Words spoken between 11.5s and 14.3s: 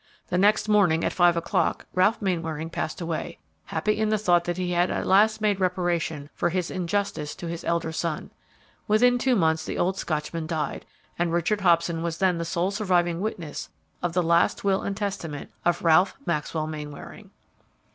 Hobson was then the sole surviving witness of the